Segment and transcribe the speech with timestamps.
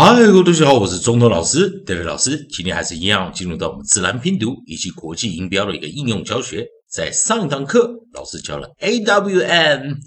[0.00, 2.46] 嗨，各位同学好，我是中头老师，David 老师。
[2.52, 6.64] 今天还是一样，进入到我们自然拼读以及国际音标的一个应用教学。
[6.88, 9.98] 在上一堂课，老师教了 a w n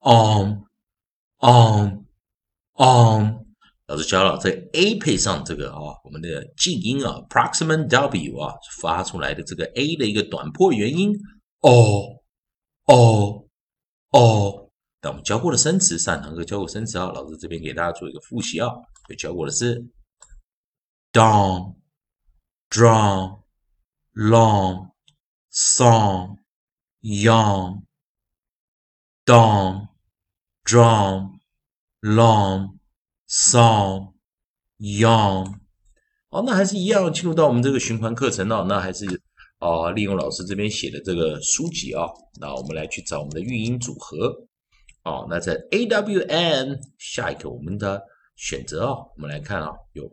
[0.00, 0.64] on
[1.38, 2.06] on
[2.74, 3.36] on，
[3.86, 11.16] 老师教了这 a 配上这个啊，我们的静音啊，proximate w 啊发出来的这个 a 的一个短破元音
[11.60, 12.02] 哦
[12.86, 13.44] 哦
[14.10, 14.62] 哦。
[15.02, 18.68] 那我们教过的生词，上堂课教过生词啊，老师这边给大家做一个复习啊。
[19.08, 19.86] 就教过的是
[21.12, 21.76] dawn、
[22.70, 23.42] drawn、
[24.14, 24.90] long、
[25.52, 26.38] song、
[27.00, 27.82] young、
[29.24, 29.88] dawn、
[30.64, 31.38] drawn、
[32.00, 32.78] long、
[33.28, 34.14] song、
[34.78, 35.60] young。
[36.28, 38.66] 好，那还是一样进入到我们这个循环课程哦。
[38.68, 39.06] 那还是
[39.58, 42.04] 啊，利用老师这边写的这个书籍啊，
[42.40, 44.48] 那我们来去找我们的语音组合。
[45.04, 48.02] 哦，那在 A W N 下一个我们的
[48.36, 50.04] 选择啊，我们来看啊，有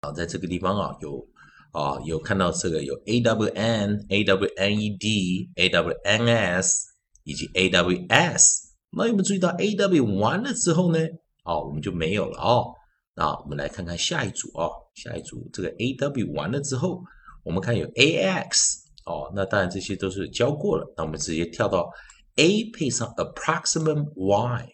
[0.00, 1.26] 啊，在这个地方啊，有
[1.72, 6.86] 啊，有看到这个有 A W N、A W N E D、A W N S
[7.24, 8.74] 以及 A W S。
[8.90, 10.98] 那有没有注意到 A W 完了之后呢？
[11.44, 12.72] 哦，我们就没有了哦。
[13.14, 17.02] 那我们来看看下一组啊，下一组这个 A W 完了之后，
[17.42, 21.90] 我们看有 A X 哦，那当然这些都是教过了，那我们直接跳到。
[22.38, 24.68] a 配上 approximate y，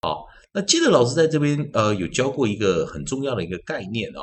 [0.00, 4.20] 好，那记得老师在这边呃有教过一个很重要的一个概念啊。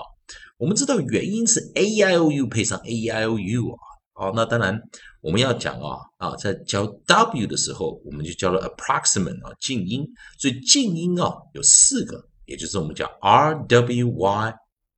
[0.57, 3.77] 我们知道元音是 a i o u 配上 a i o u 啊，
[4.13, 4.79] 好，那当然
[5.21, 10.05] 我们要讲啊啊，在教 w 的时候，我们就教了 approximate 啊静音，
[10.39, 14.53] 所以静音啊有四个，也就是我们叫 r w y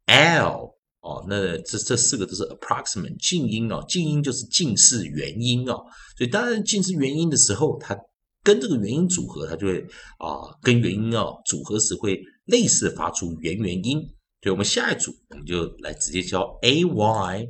[0.06, 0.74] l。
[1.02, 5.86] 哦，那这这四个都是 approximate 静音哦，静音就是近似元音哦，
[6.18, 7.98] 所以当然近似元音的时候，它
[8.48, 9.82] 跟这个元音组合，它就会
[10.20, 14.00] 啊跟元音哦组合时会类似发出元元音。
[14.42, 17.44] 所以我们下一组我们就来直接教 a y，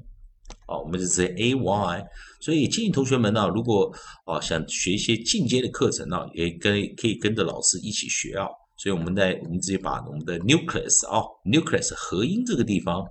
[0.68, 2.04] 哦，我们就直接 a y。
[2.42, 3.94] 所以建议同学们呢，如果
[4.26, 8.48] 啊想学一些进阶的课程呢，也跟可以跟着老师一起学啊。
[8.78, 13.06] 所以我们在我们直接把我们的 nucleus 啊 nucleus 合音这个地方。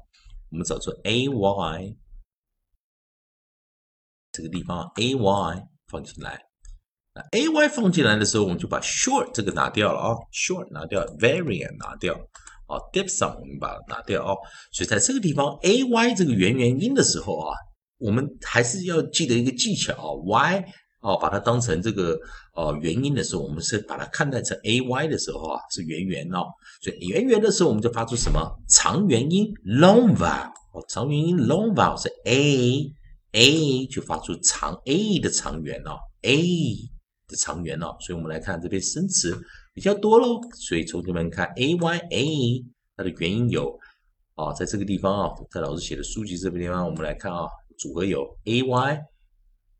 [0.50, 1.96] 我们找出 a y
[4.32, 6.45] 这个地方，a y 放进来。
[7.16, 12.12] 那 a y 放进来的时候，我们就把 short 这个拿掉了啊，short 拿掉，variant 拿掉，
[12.66, 14.36] 啊，diphthong 我们把它拿掉哦。
[14.70, 17.56] 所以在这个地方，a y 这个元元音的时候啊，
[17.96, 20.64] 我们还是要记得一个技巧啊，y
[21.00, 22.18] 哦，把它当成这个
[22.54, 26.44] 呃元音的时候，我们是把它看待成 a y 的时候啊，是元元哦。
[26.82, 32.92] 所以元元的时候，我们就发出什么长元音 long vowel 哦，长元音 long vowel 是 a
[33.32, 36.36] a 就发出长 a 的长元哦，a
[37.28, 37.96] 的长元哦。
[38.00, 39.38] 所以我们来看这边生词
[39.74, 40.40] 比较多喽。
[40.54, 42.64] 所以同学们看 a y a
[42.96, 43.78] 它的元音有
[44.34, 47.46] 啊，在这个地方啊，在老师写的书籍这个地方，我们来看啊，
[47.78, 49.02] 组合有 a y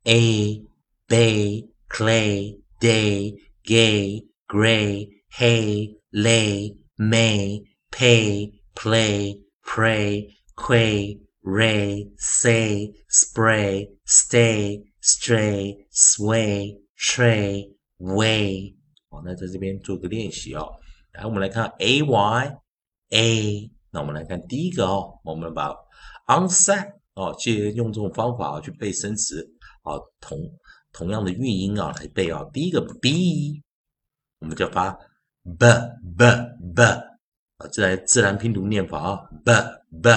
[0.04, 0.64] a
[1.08, 3.34] bay clay day
[3.64, 16.78] gay gray hay lay may, pay, play, pray, quay, ray, say, spray, stay, stray, sway,
[16.98, 18.74] tray, way。
[19.08, 20.68] 好，那在这边做个练习哦。
[21.12, 22.56] 来，我们来看 a y
[23.10, 23.70] a。
[23.90, 25.74] 那我们来看第一个哦，我们把
[26.26, 29.48] onset 哦，借用这种方法去背生词
[29.82, 30.38] 啊，同
[30.92, 32.44] 同样的韵音啊来背啊。
[32.52, 33.62] 第一个 b，
[34.40, 34.98] 我们就发。
[35.44, 35.64] b
[36.18, 36.24] b
[36.74, 39.52] b 啊，自然自然拼读念法啊，b
[40.02, 40.10] b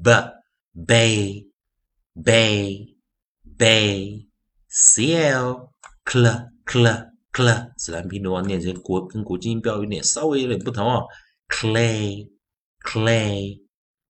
[0.00, 0.12] b
[0.86, 1.48] bay
[2.14, 2.96] bay
[3.58, 4.28] bay
[4.70, 5.68] cl
[6.06, 6.24] cl
[6.64, 6.86] cl
[7.32, 11.02] cl 自然拼读啊，念成国跟国际音标有点稍微有点不同啊
[11.48, 12.30] ，clay
[12.80, 13.60] clay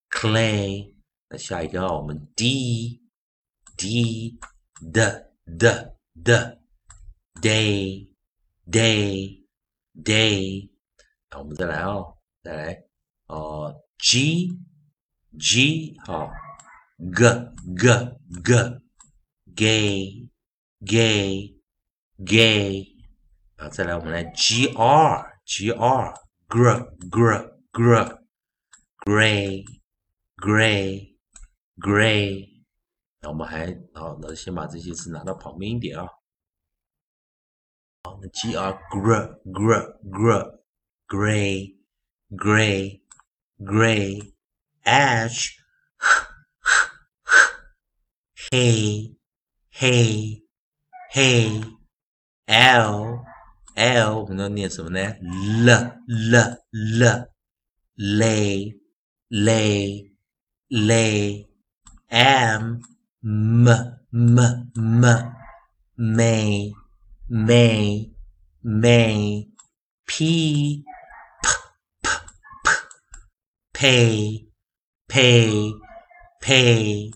[0.09, 0.93] clay
[1.29, 3.01] 那下一个啊，我们 d
[3.75, 4.39] d
[4.79, 5.25] d
[5.57, 5.91] d
[6.23, 6.57] d
[7.41, 8.07] day
[8.71, 9.43] day
[10.03, 10.69] day，
[11.29, 12.83] 那我们再来哦，再来
[13.27, 14.47] 哦，g
[15.37, 16.31] g 好
[17.13, 17.25] ，g
[17.75, 17.87] g
[18.43, 18.81] g
[19.55, 20.29] gay
[20.85, 21.56] gay
[22.25, 22.85] gay，
[23.57, 26.13] 啊，再来我们来 g r g r
[26.47, 28.19] gr gr gr
[29.05, 29.65] gray
[30.37, 31.15] gray
[31.77, 32.63] gray，
[33.21, 36.07] 那我们还好，那先把这些字拿到旁边一点啊。
[38.33, 40.59] G R gr gr gr
[41.07, 41.77] gray
[42.29, 43.01] gray
[43.59, 44.33] gray
[44.83, 45.51] ash
[48.49, 49.17] hey
[49.71, 50.41] hey
[51.11, 51.76] hey
[52.46, 53.24] l
[53.74, 55.00] l 我们要念什么呢？
[55.64, 55.70] l
[56.06, 56.36] l
[56.70, 57.32] l
[57.96, 58.74] lay,
[59.28, 60.10] lay,
[60.68, 61.46] lay.
[62.10, 62.80] Am,
[63.22, 63.68] m,
[64.12, 64.38] m,
[64.74, 65.34] m.
[65.96, 66.72] May,
[67.28, 68.10] may,
[68.62, 69.48] may.
[70.06, 70.84] P,
[71.42, 71.46] p,
[72.02, 72.08] p,
[72.62, 72.68] p.
[73.72, 74.30] Pay,
[75.08, 75.74] pay,
[76.40, 77.10] pay.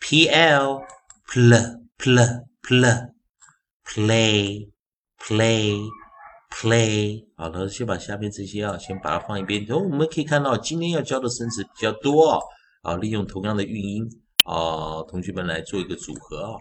[0.00, 0.84] Pl,
[1.28, 1.52] pl,
[1.98, 2.18] pl,
[2.62, 2.84] pl.
[3.87, 4.69] Play,
[5.17, 5.89] play,
[6.51, 7.25] play。
[7.35, 9.63] 好的，先把下面这些啊，先把它放一边。
[9.65, 12.39] 然后我们可以看到，今天要教的生词比较多。
[12.83, 14.03] 啊，利用同样的韵音
[14.45, 16.51] 啊，同学们来做一个组合啊。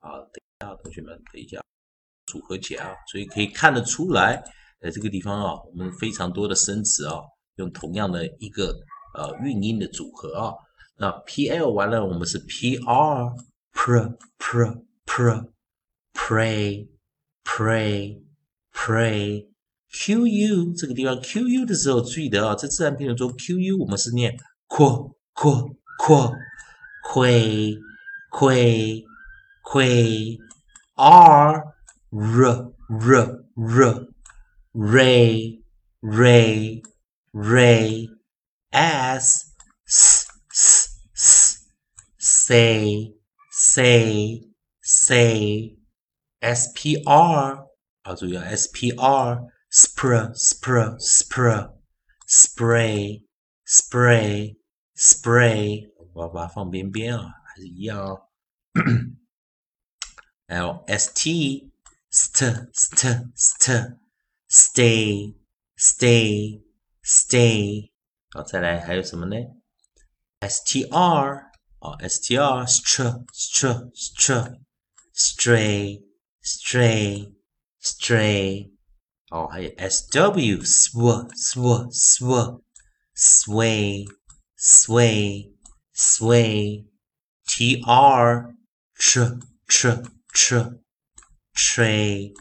[0.00, 1.60] 啊，等一下，同学们，等一下，
[2.26, 2.94] 组合起来啊。
[3.12, 4.42] 所以可以看得出来，
[4.80, 7.20] 在这个地方啊，我们非常多的生词啊，
[7.56, 8.74] 用同样的一个
[9.14, 10.52] 呃韵音的组合啊。
[10.96, 13.32] 那 P L 完了，我们是 P R
[13.74, 15.46] pr pr pr
[16.29, 16.87] pray
[17.43, 18.21] pray
[18.73, 19.47] pray
[19.91, 24.37] Q U 这个地方 Q U 的时候，注意的啊，在自然拼读中 Q U 我们是念
[24.67, 26.35] 扩扩扩
[27.09, 27.77] 会
[28.31, 29.03] 会
[29.61, 30.37] 会
[30.95, 31.63] R
[32.11, 34.07] R R R
[34.73, 35.61] ray
[36.01, 36.81] ray
[37.31, 38.09] ray
[38.71, 39.53] S
[39.87, 41.57] S S S
[42.17, 43.13] say
[43.51, 44.41] say
[44.81, 45.77] say
[46.41, 47.67] SPR
[48.03, 51.73] 啊，注意啊，SPR spr spr spr
[52.27, 53.25] spray
[53.65, 54.57] spray
[54.95, 58.21] spray，我把它放边边啊，还是一样哦。
[60.47, 61.71] 还有 ST
[62.11, 63.97] st st st
[64.47, 65.35] stay
[65.75, 66.61] stay
[67.03, 67.91] stay，
[68.29, 69.35] 好，再来还有什么呢？
[70.41, 71.49] STR
[71.79, 74.59] 啊，STR str str str
[75.15, 76.03] stray
[76.70, 77.32] stray
[77.82, 78.70] stray，
[79.30, 82.60] 哦，还有 SW sw sw sw
[83.16, 84.06] sway
[84.56, 85.52] sway
[85.92, 86.86] sway
[87.48, 88.54] TR
[88.96, 90.78] tr tr tr
[91.56, 92.32] tray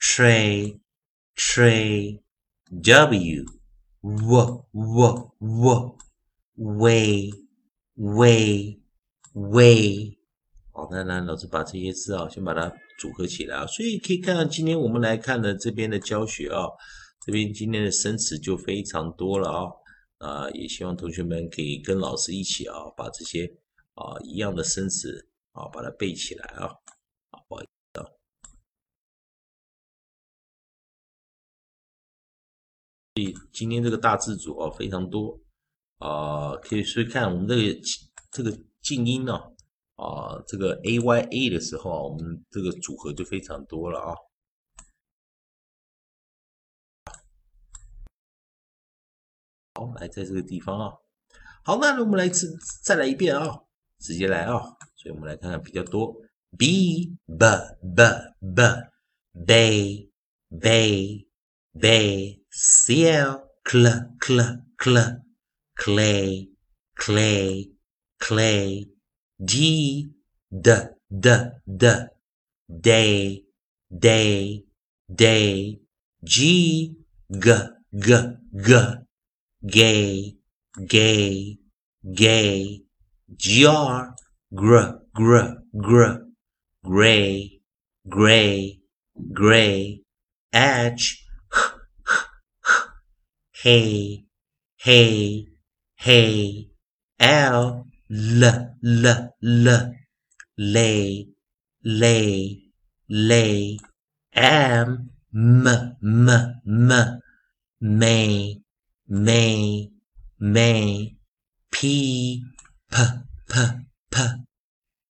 [0.00, 0.80] tray
[1.36, 2.20] tray
[2.82, 3.44] W
[4.02, 5.98] w w w
[6.56, 7.30] way
[7.96, 8.80] way
[9.34, 10.18] way
[10.72, 13.66] 好，那那老师把这些字啊，先把它组合起来啊。
[13.66, 16.68] 所以可以看到，今天我们来看的这边的教学啊，
[17.24, 19.70] 这边今天的生词就非常多了啊。
[20.18, 23.46] 啊，也希望同学们可以跟老师一起啊，把这些
[23.94, 26.66] 啊一样的生词啊，把它背起来啊。
[27.30, 28.04] 好，不好意思啊。
[33.14, 35.40] 所以今天这个大字组啊非常多
[35.98, 37.80] 啊，可以所以看我们这个
[38.32, 38.50] 这个
[38.82, 39.40] 静音呢。
[39.98, 44.14] 啊这个 A Y A 的时候啊，我们这个组合就非常多了啊。
[49.74, 50.92] 好，来在这个地方啊。
[51.64, 53.60] 好，那我们来次再来一遍啊，
[53.98, 54.58] 直接来啊。
[54.96, 56.14] 所以我们来看看比较多
[56.56, 57.44] B B
[57.94, 58.02] B
[58.56, 58.62] B
[59.46, 60.10] B
[60.58, 61.28] B
[61.78, 65.22] B C L Cl Cl Cl
[65.76, 66.50] Clay
[66.96, 67.74] Clay
[68.18, 68.90] Clay
[69.42, 70.10] D
[70.50, 70.70] D
[71.10, 71.30] D
[71.66, 71.86] D.
[72.68, 73.44] Day
[73.90, 74.64] day
[75.14, 75.78] day.
[76.24, 76.94] G
[77.30, 77.52] G
[77.94, 78.12] G
[78.56, 78.74] G.
[79.66, 80.36] Gay
[80.86, 81.58] gay
[82.14, 82.82] gay.
[83.36, 84.14] Gr
[84.54, 84.78] gr
[85.14, 85.36] gr
[85.80, 86.28] gr.
[86.84, 87.60] Gray
[88.08, 88.80] gray
[89.32, 90.00] gray.
[90.52, 91.24] H H H.
[93.52, 94.24] Hey
[94.76, 95.46] hey
[95.96, 96.70] hey.
[97.18, 98.42] L l
[99.02, 99.06] l
[99.64, 99.66] l.
[100.74, 101.28] Lay
[101.82, 102.58] lay
[103.08, 103.78] lay.
[104.34, 104.88] Am
[105.32, 105.66] m
[106.26, 106.28] m
[106.66, 106.90] m.
[107.80, 108.60] May
[109.08, 109.90] may
[110.38, 111.16] may.
[111.70, 111.76] P
[112.90, 112.96] p
[113.50, 113.54] p
[114.10, 114.16] p.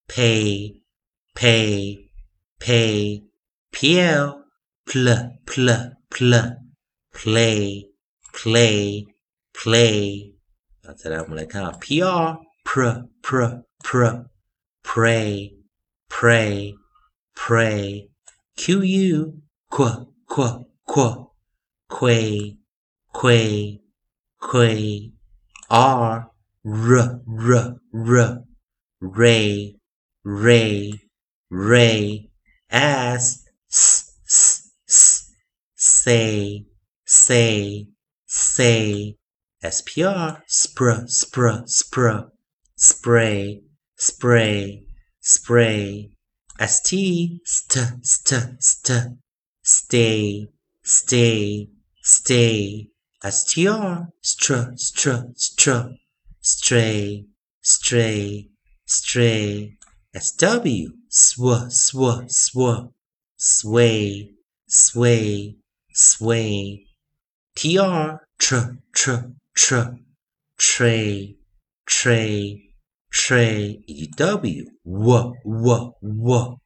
[0.09, 0.83] Pay
[1.35, 1.99] pay
[2.61, 3.23] pay.
[3.71, 4.29] Pl
[4.89, 5.09] pl
[5.47, 5.69] pl
[6.11, 6.33] pl
[7.13, 7.85] play
[8.37, 9.07] play
[9.59, 9.99] play
[10.85, 11.65] อาจจะได้มาเลยค่ะ
[12.69, 12.83] pr
[13.23, 14.27] pr pr.
[14.83, 15.55] Pray
[16.11, 16.75] pray
[17.35, 18.11] pray.
[18.59, 19.33] Qu
[19.71, 19.89] qu
[20.29, 21.31] qu qu.
[21.89, 22.59] Quay
[23.15, 23.81] quay
[24.39, 25.13] quay.
[25.71, 26.31] R
[26.67, 28.45] r r r.
[29.01, 29.77] Ray
[30.23, 30.93] ray
[31.49, 32.31] ray.
[32.71, 35.33] As s s s.
[35.75, 36.67] Say
[37.07, 37.87] say
[38.27, 39.17] say.
[39.65, 42.31] Spr spr spr spr
[42.79, 43.61] spray
[43.97, 44.85] spray
[45.21, 46.11] spray.
[46.61, 49.19] St st st st.
[49.63, 50.49] Stay
[50.83, 51.69] stay
[52.03, 52.89] stay.
[53.21, 55.81] Str str str str.
[56.41, 57.27] Stray
[57.61, 58.49] stray
[58.87, 59.77] stray.
[60.15, 60.49] Sw
[61.11, 62.91] sw sw sw.
[63.37, 64.31] Sway
[64.69, 65.57] sway
[65.93, 66.87] sway.
[67.57, 68.57] Tr tr
[68.95, 69.17] tr
[69.55, 69.99] tr.
[70.57, 71.37] Tray
[71.87, 72.68] tray
[73.11, 76.61] tray 以及 w w w w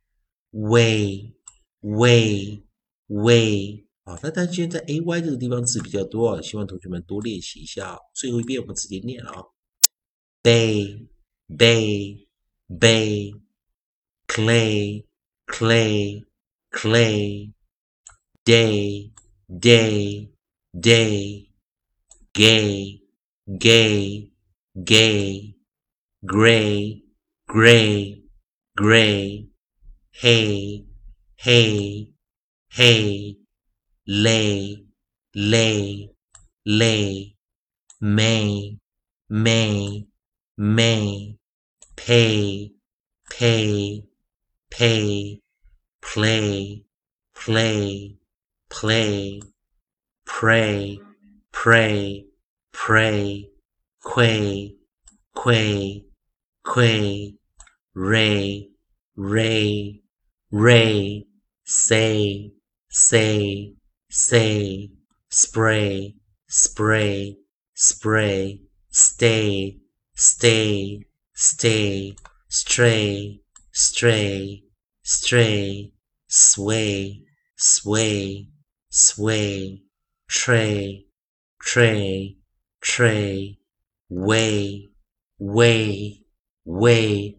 [0.50, 1.32] way
[1.80, 2.62] way
[3.08, 7.96] way 好，那但现在 a y 这个地方字比较多啊，希望同学们多练习一下。
[8.14, 9.44] 最后一遍我们直接念了啊
[10.42, 11.06] ，bay
[11.48, 12.26] bay
[12.68, 13.40] bay
[14.26, 15.04] clay
[15.46, 16.24] clay
[16.70, 17.52] clay
[18.44, 19.12] day
[19.48, 20.32] day
[20.72, 21.48] day
[22.32, 23.02] gay
[23.58, 24.32] gay
[24.84, 25.54] gay
[26.24, 27.02] gray
[27.48, 28.22] gray
[28.76, 29.48] gray.
[30.12, 30.84] Hey
[31.36, 32.08] hey
[32.70, 33.36] hey.
[34.04, 34.84] Lay,
[35.34, 36.10] lay,
[36.64, 37.36] lay,
[38.00, 38.78] may,
[39.28, 40.08] may,
[40.56, 41.38] may,
[41.94, 42.72] pay,
[43.30, 44.02] pay,
[44.70, 45.40] pay,
[46.00, 46.84] play,
[47.32, 48.16] play,
[48.68, 49.40] play,
[50.26, 50.98] pray,
[51.52, 52.26] pray,
[52.72, 53.48] pray,
[54.02, 54.74] quay,
[55.32, 56.04] quay,
[56.64, 57.34] quay,
[57.94, 58.68] ray,
[59.16, 60.00] ray,
[60.50, 61.26] ray,
[61.64, 62.52] say,
[62.88, 63.74] say,
[64.10, 64.90] say,
[65.28, 66.14] spray,
[66.48, 67.36] spray,
[67.74, 69.78] spray, stay,
[70.14, 71.00] stay,
[71.34, 72.14] stay,
[72.48, 73.40] stray,
[73.72, 74.62] stray,
[75.02, 75.92] stray,
[76.28, 77.22] sway,
[77.56, 78.48] sway,
[78.90, 79.82] sway,
[80.28, 81.06] tray,
[81.60, 82.36] tray,
[82.80, 83.58] tray,
[84.08, 84.90] way,
[85.38, 86.21] way,
[86.64, 87.34] way,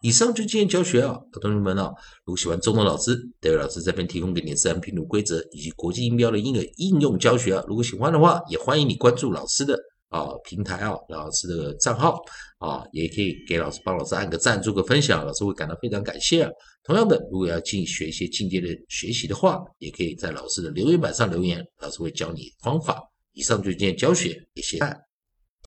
[0.00, 1.92] 以上就今天教学啊，同学们啊，
[2.24, 7.64] 如果喜欢中文老师，戴维老师这边提供给你自然拼读规则以及国际音标的英语应用教学啊。
[7.66, 9.76] 如果喜欢的话，也欢迎你关注老师的
[10.08, 12.22] 啊平台啊，老师的账号
[12.58, 16.50] 啊，也可以给老师帮老师按个赞，做个分享，老师会感到非常感谢啊。
[16.84, 23.02] 同样的，如果要进学一些进阶的学习的话，也可以在老师的留言板上留言，老师会教你方法。
[23.32, 25.07] 以上就是今天教学，谢谢。